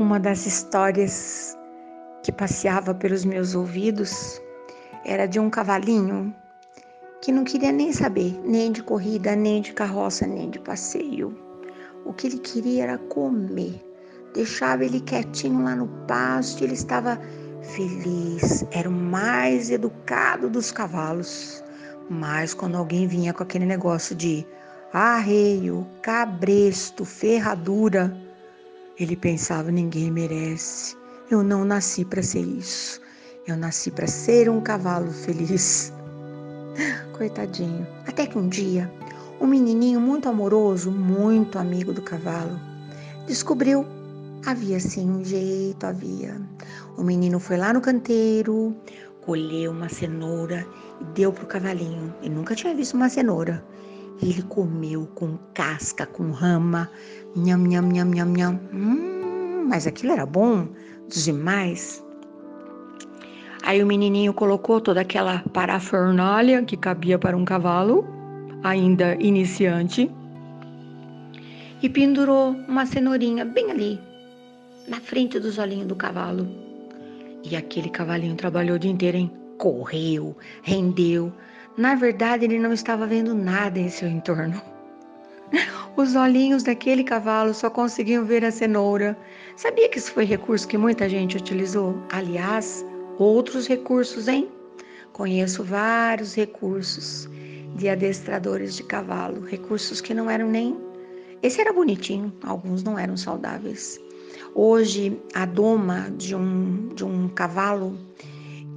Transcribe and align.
Uma 0.00 0.18
das 0.18 0.46
histórias 0.46 1.54
que 2.22 2.32
passeava 2.32 2.94
pelos 2.94 3.22
meus 3.22 3.54
ouvidos 3.54 4.40
era 5.04 5.26
de 5.26 5.38
um 5.38 5.50
cavalinho 5.50 6.34
que 7.20 7.30
não 7.30 7.44
queria 7.44 7.70
nem 7.70 7.92
saber, 7.92 8.40
nem 8.42 8.72
de 8.72 8.82
corrida, 8.82 9.36
nem 9.36 9.60
de 9.60 9.74
carroça, 9.74 10.26
nem 10.26 10.48
de 10.48 10.58
passeio. 10.58 11.38
O 12.06 12.14
que 12.14 12.28
ele 12.28 12.38
queria 12.38 12.84
era 12.84 12.96
comer. 12.96 13.78
Deixava 14.32 14.86
ele 14.86 15.00
quietinho 15.00 15.62
lá 15.64 15.76
no 15.76 15.86
pasto 16.06 16.62
e 16.62 16.64
ele 16.64 16.72
estava 16.72 17.20
feliz. 17.60 18.64
Era 18.70 18.88
o 18.88 18.92
mais 18.92 19.70
educado 19.70 20.48
dos 20.48 20.72
cavalos. 20.72 21.62
Mas 22.08 22.54
quando 22.54 22.78
alguém 22.78 23.06
vinha 23.06 23.34
com 23.34 23.42
aquele 23.42 23.66
negócio 23.66 24.16
de 24.16 24.46
arreio, 24.94 25.86
cabresto, 26.00 27.04
ferradura, 27.04 28.16
ele 29.00 29.16
pensava: 29.16 29.70
ninguém 29.70 30.10
merece. 30.10 30.94
Eu 31.30 31.42
não 31.42 31.64
nasci 31.64 32.04
para 32.04 32.22
ser 32.22 32.42
isso. 32.42 33.00
Eu 33.46 33.56
nasci 33.56 33.90
para 33.90 34.06
ser 34.06 34.48
um 34.50 34.60
cavalo 34.60 35.10
feliz. 35.10 35.92
Coitadinho. 37.16 37.86
Até 38.06 38.26
que 38.26 38.36
um 38.36 38.48
dia, 38.48 38.92
um 39.40 39.46
menininho 39.46 40.00
muito 40.00 40.28
amoroso, 40.28 40.90
muito 40.90 41.58
amigo 41.58 41.92
do 41.92 42.02
cavalo, 42.02 42.60
descobriu. 43.26 43.86
Havia 44.46 44.80
sim 44.80 45.10
um 45.10 45.24
jeito, 45.24 45.84
havia. 45.84 46.40
O 46.96 47.02
menino 47.02 47.38
foi 47.38 47.58
lá 47.58 47.72
no 47.72 47.80
canteiro, 47.80 48.74
colheu 49.20 49.70
uma 49.70 49.88
cenoura 49.88 50.66
e 51.00 51.04
deu 51.14 51.30
pro 51.32 51.46
cavalinho. 51.46 52.14
Ele 52.22 52.34
nunca 52.34 52.54
tinha 52.54 52.74
visto 52.74 52.94
uma 52.94 53.08
cenoura. 53.08 53.62
Ele 54.22 54.42
comeu 54.42 55.06
com 55.14 55.38
casca, 55.54 56.04
com 56.04 56.30
rama. 56.30 56.90
Nham, 57.34 57.58
nham, 57.66 57.82
nham, 57.82 58.10
nham, 58.10 58.28
nham. 58.28 58.60
Hum, 58.72 59.66
mas 59.68 59.86
aquilo 59.86 60.12
era 60.12 60.26
bom 60.26 60.68
demais. 61.08 62.04
Aí 63.62 63.82
o 63.82 63.86
menininho 63.86 64.32
colocou 64.32 64.80
toda 64.80 65.02
aquela 65.02 65.40
parafernália 65.52 66.62
que 66.64 66.76
cabia 66.76 67.18
para 67.18 67.36
um 67.36 67.44
cavalo, 67.44 68.06
ainda 68.62 69.14
iniciante, 69.20 70.10
e 71.82 71.88
pendurou 71.88 72.50
uma 72.68 72.86
cenourinha 72.86 73.44
bem 73.44 73.70
ali, 73.70 74.00
na 74.88 75.00
frente 75.00 75.38
dos 75.38 75.58
olhinhos 75.58 75.86
do 75.86 75.94
cavalo. 75.94 76.48
E 77.44 77.54
aquele 77.54 77.90
cavalinho 77.90 78.34
trabalhou 78.34 78.76
o 78.76 78.78
dia 78.78 78.90
inteiro, 78.90 79.16
hein? 79.16 79.30
Correu, 79.58 80.36
rendeu, 80.62 81.32
na 81.76 81.94
verdade, 81.94 82.44
ele 82.44 82.58
não 82.58 82.72
estava 82.72 83.06
vendo 83.06 83.34
nada 83.34 83.78
em 83.78 83.88
seu 83.88 84.08
entorno. 84.08 84.60
Os 85.96 86.14
olhinhos 86.14 86.62
daquele 86.62 87.04
cavalo 87.04 87.52
só 87.52 87.68
conseguiam 87.68 88.24
ver 88.24 88.44
a 88.44 88.50
cenoura. 88.50 89.16
Sabia 89.56 89.88
que 89.88 89.98
isso 89.98 90.12
foi 90.12 90.24
recurso 90.24 90.66
que 90.66 90.78
muita 90.78 91.08
gente 91.08 91.36
utilizou? 91.36 92.00
Aliás, 92.10 92.84
outros 93.18 93.66
recursos, 93.66 94.28
hein? 94.28 94.48
Conheço 95.12 95.64
vários 95.64 96.34
recursos 96.34 97.28
de 97.76 97.88
adestradores 97.88 98.76
de 98.76 98.82
cavalo, 98.84 99.44
recursos 99.44 100.00
que 100.00 100.14
não 100.14 100.30
eram 100.30 100.48
nem. 100.48 100.76
Esse 101.42 101.60
era 101.60 101.72
bonitinho, 101.72 102.32
alguns 102.42 102.82
não 102.82 102.98
eram 102.98 103.16
saudáveis. 103.16 103.98
Hoje, 104.54 105.20
a 105.34 105.44
doma 105.44 106.10
de 106.16 106.34
um, 106.34 106.88
de 106.94 107.04
um 107.04 107.28
cavalo 107.28 107.98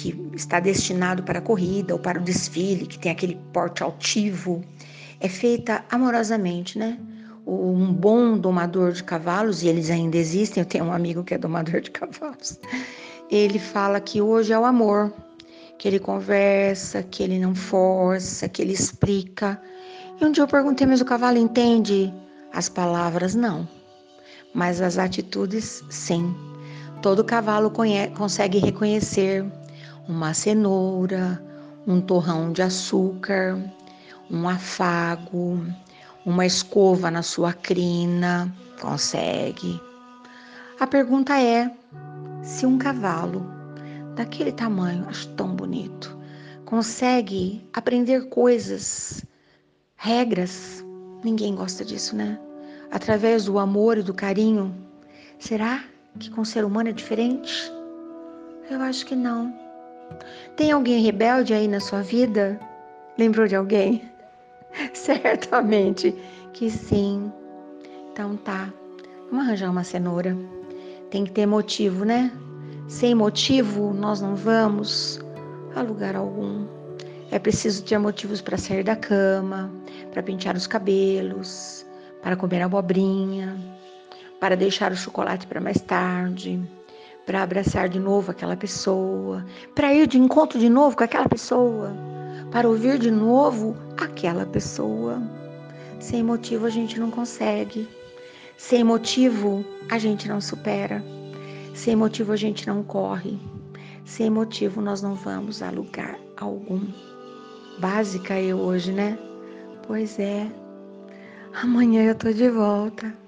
que 0.00 0.16
está 0.34 0.60
destinado 0.60 1.22
para 1.22 1.40
a 1.40 1.42
corrida 1.42 1.92
ou 1.92 2.00
para 2.00 2.20
o 2.20 2.22
desfile, 2.22 2.86
que 2.86 2.98
tem 2.98 3.10
aquele 3.10 3.38
porte 3.52 3.82
altivo, 3.82 4.62
é 5.20 5.28
feita 5.28 5.84
amorosamente, 5.90 6.78
né? 6.78 6.98
Um 7.46 7.92
bom 7.92 8.38
domador 8.38 8.92
de 8.92 9.02
cavalos, 9.02 9.62
e 9.62 9.68
eles 9.68 9.90
ainda 9.90 10.16
existem, 10.16 10.62
eu 10.62 10.68
tenho 10.68 10.84
um 10.84 10.92
amigo 10.92 11.24
que 11.24 11.34
é 11.34 11.38
domador 11.38 11.80
de 11.80 11.90
cavalos, 11.90 12.60
ele 13.30 13.58
fala 13.58 14.00
que 14.00 14.20
hoje 14.20 14.52
é 14.52 14.58
o 14.58 14.64
amor, 14.64 15.12
que 15.78 15.88
ele 15.88 15.98
conversa, 15.98 17.02
que 17.02 17.22
ele 17.22 17.38
não 17.38 17.54
força, 17.54 18.48
que 18.48 18.60
ele 18.62 18.72
explica. 18.72 19.60
E 20.20 20.24
um 20.24 20.32
dia 20.32 20.42
eu 20.42 20.48
perguntei, 20.48 20.86
mas 20.86 21.00
o 21.00 21.04
cavalo 21.04 21.38
entende 21.38 22.12
as 22.52 22.68
palavras? 22.68 23.34
Não. 23.34 23.68
Mas 24.52 24.80
as 24.80 24.98
atitudes, 24.98 25.84
sim. 25.88 26.34
Todo 27.00 27.22
cavalo 27.22 27.72
consegue 28.16 28.58
reconhecer 28.58 29.44
uma 30.08 30.32
cenoura, 30.32 31.40
um 31.86 32.00
torrão 32.00 32.50
de 32.50 32.62
açúcar, 32.62 33.62
um 34.30 34.48
afago, 34.48 35.62
uma 36.24 36.46
escova 36.46 37.10
na 37.10 37.22
sua 37.22 37.52
crina. 37.52 38.52
Consegue. 38.80 39.80
A 40.80 40.86
pergunta 40.86 41.40
é: 41.40 41.70
se 42.42 42.64
um 42.64 42.78
cavalo 42.78 43.46
daquele 44.14 44.52
tamanho, 44.52 45.06
acho 45.08 45.28
tão 45.30 45.54
bonito, 45.54 46.16
consegue 46.64 47.68
aprender 47.72 48.28
coisas, 48.28 49.24
regras, 49.96 50.84
ninguém 51.22 51.54
gosta 51.54 51.84
disso, 51.84 52.16
né? 52.16 52.38
Através 52.90 53.44
do 53.44 53.58
amor 53.58 53.98
e 53.98 54.02
do 54.02 54.14
carinho, 54.14 54.74
será 55.38 55.84
que 56.18 56.30
com 56.30 56.40
o 56.40 56.46
ser 56.46 56.64
humano 56.64 56.88
é 56.88 56.92
diferente? 56.92 57.70
Eu 58.70 58.80
acho 58.80 59.04
que 59.04 59.14
não. 59.14 59.67
Tem 60.56 60.72
alguém 60.72 61.02
rebelde 61.02 61.54
aí 61.54 61.68
na 61.68 61.80
sua 61.80 62.02
vida? 62.02 62.58
Lembrou 63.16 63.46
de 63.46 63.56
alguém? 63.56 64.10
Certamente 64.92 66.14
que 66.52 66.70
sim. 66.70 67.32
Então 68.12 68.36
tá. 68.36 68.72
Vamos 69.30 69.46
arranjar 69.46 69.70
uma 69.70 69.84
cenoura. 69.84 70.36
Tem 71.10 71.24
que 71.24 71.32
ter 71.32 71.46
motivo, 71.46 72.04
né? 72.04 72.32
Sem 72.88 73.14
motivo, 73.14 73.92
nós 73.92 74.20
não 74.20 74.34
vamos 74.34 75.20
a 75.74 75.82
lugar 75.82 76.16
algum. 76.16 76.66
É 77.30 77.38
preciso 77.38 77.84
ter 77.84 77.98
motivos 77.98 78.40
para 78.40 78.56
sair 78.56 78.82
da 78.82 78.96
cama, 78.96 79.70
para 80.10 80.22
pentear 80.22 80.56
os 80.56 80.66
cabelos, 80.66 81.84
para 82.22 82.36
comer 82.36 82.62
abobrinha, 82.62 83.56
para 84.40 84.56
deixar 84.56 84.90
o 84.92 84.96
chocolate 84.96 85.46
para 85.46 85.60
mais 85.60 85.80
tarde 85.80 86.60
para 87.28 87.42
abraçar 87.42 87.90
de 87.90 88.00
novo 88.00 88.30
aquela 88.30 88.56
pessoa, 88.56 89.44
para 89.74 89.92
ir 89.92 90.06
de 90.06 90.18
encontro 90.18 90.58
de 90.58 90.70
novo 90.70 90.96
com 90.96 91.04
aquela 91.04 91.28
pessoa, 91.28 91.92
para 92.50 92.66
ouvir 92.66 92.98
de 92.98 93.10
novo 93.10 93.76
aquela 93.98 94.46
pessoa. 94.46 95.20
Sem 96.00 96.22
motivo 96.22 96.64
a 96.64 96.70
gente 96.70 96.98
não 96.98 97.10
consegue. 97.10 97.86
Sem 98.56 98.82
motivo 98.82 99.62
a 99.90 99.98
gente 99.98 100.26
não 100.26 100.40
supera. 100.40 101.04
Sem 101.74 101.94
motivo 101.94 102.32
a 102.32 102.36
gente 102.36 102.66
não 102.66 102.82
corre. 102.82 103.38
Sem 104.06 104.30
motivo 104.30 104.80
nós 104.80 105.02
não 105.02 105.14
vamos 105.14 105.62
a 105.62 105.70
lugar 105.70 106.18
algum. 106.34 106.80
Básica 107.78 108.40
eu 108.40 108.56
hoje, 108.56 108.90
né? 108.90 109.18
Pois 109.86 110.18
é. 110.18 110.50
Amanhã 111.62 112.04
eu 112.04 112.14
tô 112.14 112.32
de 112.32 112.48
volta. 112.48 113.27